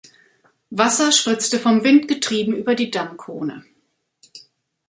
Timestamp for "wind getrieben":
1.83-2.53